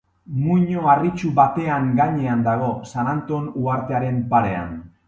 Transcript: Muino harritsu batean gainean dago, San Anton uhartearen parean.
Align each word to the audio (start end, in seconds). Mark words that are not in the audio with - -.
Muino 0.43 0.85
harritsu 0.93 1.29
batean 1.41 1.85
gainean 2.01 2.43
dago, 2.49 2.71
San 2.95 3.13
Anton 3.17 3.47
uhartearen 3.67 4.23
parean. 4.35 4.79